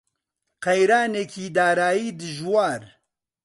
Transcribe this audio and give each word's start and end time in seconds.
قەیرانێکی 0.63 1.45
دارایی 1.57 2.09
دژوار 2.19 2.81